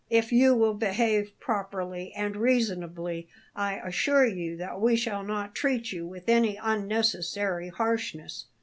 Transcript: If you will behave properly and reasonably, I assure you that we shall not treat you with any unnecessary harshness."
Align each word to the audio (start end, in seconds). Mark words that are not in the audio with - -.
If 0.09 0.31
you 0.31 0.55
will 0.55 0.73
behave 0.73 1.39
properly 1.39 2.11
and 2.13 2.35
reasonably, 2.35 3.27
I 3.55 3.75
assure 3.75 4.25
you 4.25 4.57
that 4.57 4.81
we 4.81 4.95
shall 4.95 5.21
not 5.21 5.53
treat 5.53 5.91
you 5.91 6.07
with 6.07 6.27
any 6.27 6.57
unnecessary 6.59 7.67
harshness." 7.67 8.45